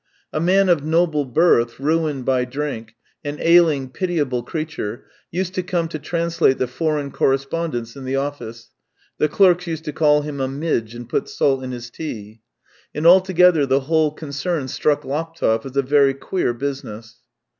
A 0.33 0.39
man 0.39 0.67
of 0.67 0.83
noble 0.83 1.25
birth, 1.25 1.79
ruined 1.79 2.25
by 2.25 2.43
drink, 2.43 2.95
an 3.23 3.37
ailing, 3.39 3.89
pitiful 3.91 4.41
creature, 4.41 5.05
used 5.29 5.53
to 5.53 5.61
come 5.61 5.87
to 5.89 5.99
translate 5.99 6.57
the 6.57 6.65
foreign 6.65 7.11
correspondence 7.11 7.95
in 7.95 8.03
the 8.03 8.15
office; 8.15 8.71
the 9.19 9.29
clerks 9.29 9.67
used 9.67 9.85
to 9.85 9.93
call 9.93 10.23
him 10.23 10.41
a 10.41 10.47
midge, 10.47 10.95
and 10.95 11.07
put 11.07 11.29
salt 11.29 11.63
in 11.63 11.71
his 11.71 11.91
tea. 11.91 12.41
And 12.95 13.05
altogether 13.05 13.67
the 13.67 13.81
whole 13.81 14.09
concern 14.09 14.67
struck 14.69 15.05
Laptev 15.05 15.67
as 15.67 15.77
a 15.77 15.83
very 15.83 16.15
queer 16.15 16.51
business. 16.55 17.19